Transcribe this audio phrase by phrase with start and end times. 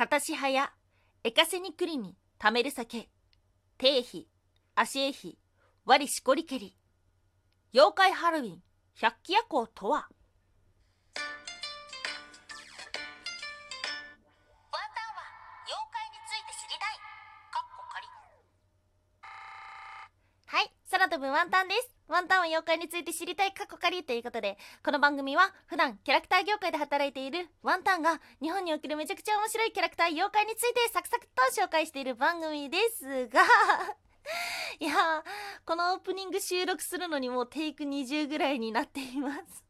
[0.00, 0.72] 片しはや
[1.24, 3.10] エカセニクリに貯める酒。
[3.76, 4.26] 定費
[4.74, 5.36] 足絵費。
[5.84, 6.74] 割しこりけり。
[7.74, 8.62] 妖怪ハロウィン
[8.94, 9.96] 百鬼夜行とは？
[9.96, 11.20] ワンタン
[15.12, 15.20] は
[15.68, 16.96] 妖怪について知りたい。
[17.52, 18.06] かっこかり
[20.46, 33.42] はい空飛ぶワンタンですワンタンは妖怪について知りたいかっこかりということでこの番組は普段キャラクター業界で働いているワンタンが日本におけるめちゃくちゃ面白いキャラクター妖怪についてサクサクと紹介している番組ですが
[34.80, 35.22] いや
[35.64, 39.69] このオープニング収録するのにもうテイク20ぐらいになっています。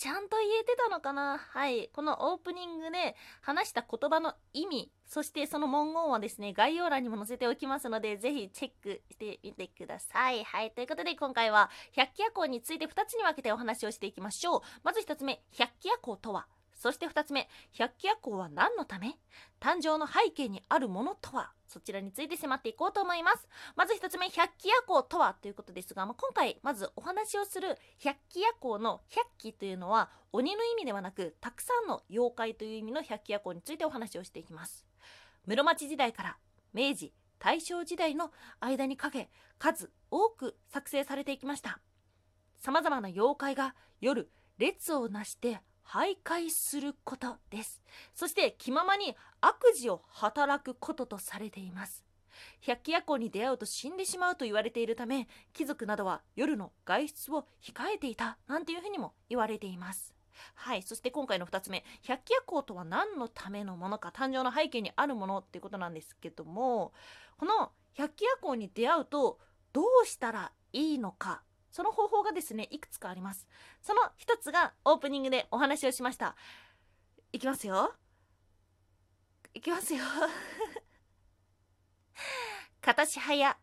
[0.00, 1.36] ちゃんと言えてたのかな？
[1.36, 1.90] はい。
[1.92, 10.42] このオープニングで話した言葉の意味そしてその文言はですね概要欄にも載せておきますのでぜひチェックしてみてください。
[10.42, 10.70] はい。
[10.70, 14.60] ということで今回は百鬼夜行について2つに分けてお話をしていきましょう。
[14.82, 16.46] まず1つ目百鬼夜行とは？
[16.80, 19.18] そして2つ目百鬼夜行は何のため？
[19.60, 21.52] 誕生の背景にあるものとは？
[21.68, 23.46] そちらについて迫っていこうと思います。
[23.76, 34.86] まず1つ目百鬼夜行とはということですが、まあ、今回まずお話をする百鬼夜行の百鬼というのは鬼の意味ではなくたくさんの妖怪という意味の百鬼夜行についてお話をしていきます。
[35.46, 36.38] 室町時代から
[36.72, 41.78] 明治大正時代の間にかけ数多く作成されていきました。
[42.58, 47.82] 様々な妖怪が夜列をなして徘徊することです。
[48.14, 52.04] そして気ままに悪事を働くこととされています。
[52.60, 60.14] 百鬼夜行に出会うと死んでしまうと言われているため貴族などは夜の外出を控えていたなんていうふうにも言われています。
[60.54, 60.82] はい。
[60.82, 66.92] そして今回の2つ目百鬼夜行とは何のためのものか誕生の背景にあるものっていうことなんですけども
[67.36, 69.38] この百鬼夜行に出会うと
[69.72, 73.46] どうしたらいいのかその方法がですねいくつかあります。
[73.80, 76.36] その一つがオープニングでお話をしました。
[77.32, 77.94] いきますよ。
[79.54, 80.04] いきますよ。
[82.80, 83.58] 片しはや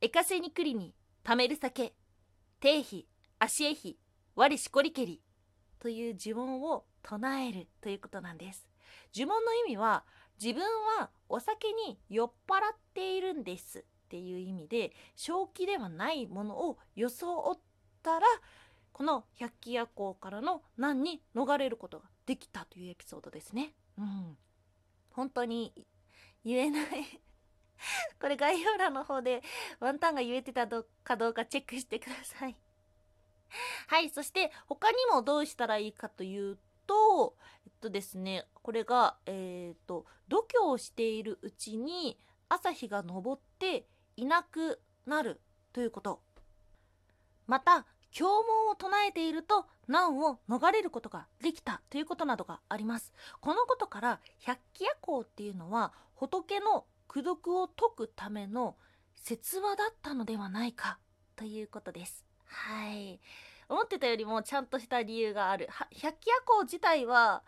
[0.00, 1.94] エカセニクリに貯める酒
[2.60, 3.06] 定費
[3.38, 3.98] 足絵費
[4.34, 5.20] 我しこりけり
[5.78, 8.68] という呪文を唱えるということなんです。
[9.14, 10.04] 呪文の意味は
[10.40, 10.64] 自分
[10.98, 13.84] はお酒に酔っ払っているんです。
[14.12, 17.58] っていう意味で正気ではないものを装っ
[18.02, 18.26] たら
[18.92, 23.72] この百鬼夜行からの難に逃れることができたというエピソードですね。
[23.96, 24.36] うん、
[25.12, 25.72] 本当に
[26.44, 26.86] 言えない
[28.20, 29.42] これ概要欄の方で
[29.80, 32.56] ワンタンが言えてたかどうかチェックしてください。
[33.88, 37.34] はい、そして他にもどうしたらいいかというと、
[37.64, 42.18] えっとですね、これが、えっ、と、度胸をしているうちに
[42.52, 43.86] 朝日が昇って
[44.16, 45.40] いなくなる
[45.72, 46.20] ということ。
[47.46, 53.12] また経文を唱えていると難を逃れることができたということなどがあります。
[53.40, 58.76] このことから百鬼夜行っていうのは仏の功徳を解くための
[59.14, 60.98] 説話だったのではないか
[61.36, 62.24] ということです。
[62.46, 63.20] はい。
[63.68, 65.68] 思ってたよりもちゃんとした理由がある。
[65.90, 67.42] 百鬼夜行自体は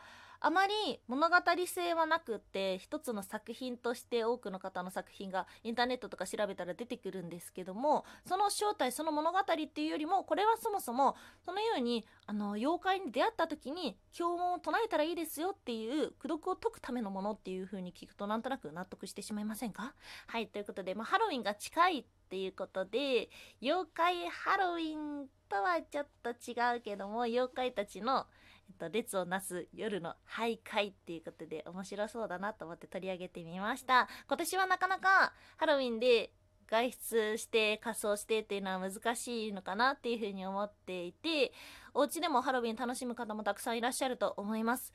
[0.46, 11.16] あまり物語性はなくって一つの作品として多くの方の作品がインターネットとか調べたら出てくるんですけどもその正体その物語っていうよりもこれはそもそも
[11.46, 19.94] そのようにあの妖怪に出会った時に標文を唱えたらいいですよっていう功徳を解くためのものっていう風に聞くとなんとなく納得してしまいませんか？
[20.26, 23.30] はいということで、まあ、ハロウィンが近いっていうことで
[23.62, 28.26] 妖怪ハロウィンとはちょっと違うけども妖怪たちの
[28.68, 34.08] えっと、列をなす夜の徘徊っていうことで面白そうだなと思って取り上げてみました。
[34.26, 36.32] 今年はなかなかハロウィンで
[36.66, 41.52] 外出して仮装してっていうのは難しいのかなっていうふうに思っていて
[41.92, 44.92] お家でもハロウィン楽しむ方もたくさんいらっしゃると思います。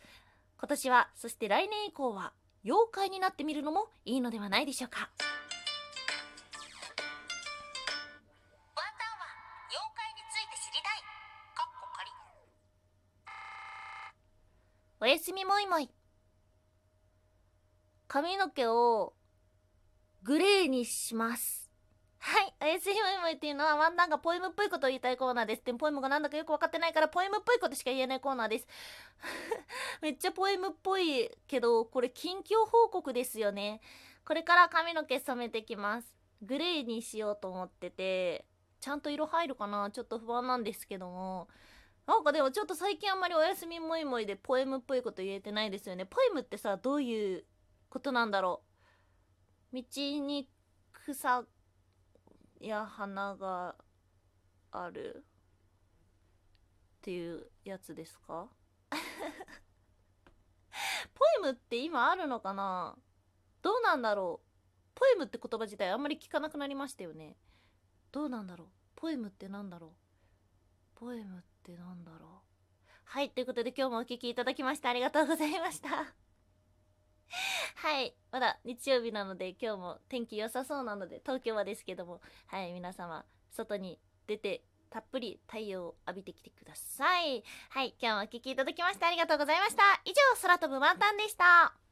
[0.57, 2.34] 今年はそして来年以降は
[2.66, 5.00] 妖怪になってみるのもいいのではないでしょうか。
[5.00, 5.19] ワンタン
[9.16, 9.24] は
[9.69, 11.00] 妖怪について知りたい。
[11.56, 11.88] かっこ
[15.02, 15.90] おやすみもいもい。
[18.10, 19.13] 髪の毛を
[20.24, 21.72] グレーにします。
[22.18, 25.62] はいおやすみもいもいっていうのはワンダンがポエムっぽいことを言いたいコーナーです。
[25.63, 28.68] でもポエムがなんだかよく分かってないからポエムっぽいことしか言えないコーナーです。
[30.04, 33.80] めっちゃポエムっぽいけどこれ近況報告ですよね。
[34.25, 36.13] これから髪の毛染めてきます。
[36.42, 38.44] グレーにしようと思ってて
[38.81, 39.90] ちゃんと色入るかな？
[39.92, 41.48] ちょっと不安なんですけども。
[42.09, 46.07] なんかでもちょっと最近あんまりおやすみもいもいでポエムっぽいこと言えてないですよね。
[46.07, 47.45] ポエムってさどういう
[47.88, 48.63] ことなんだろ
[49.71, 49.75] う？
[49.75, 50.50] 道に
[50.91, 51.44] 草
[52.59, 53.75] や花が
[54.71, 55.21] あるっ
[57.01, 58.47] ていうやつですか？
[61.13, 62.97] ポエムって今あるのかな？
[63.61, 64.47] どうなんだろう？
[64.95, 67.38] ポエムって言葉自体あんまり聞かなくなりましたよね。
[68.11, 68.67] どうなんだろう？
[68.95, 69.91] ポエムってなんだろう？
[70.95, 72.29] ポエムっってなんだろう。
[73.03, 75.89] はいということで今日もお聴きいただきましてありがとうございました。
[77.75, 87.44] はいまだ日曜日なので今日も天気良さそうなので東京はですけどもはい皆様外に出てたっぷり太陽を浴びてきてください。
[87.69, 89.83] はい今日もお聴きいただきましてありがとうございました。
[90.06, 91.88] 以上空飛ぶワンタンでした。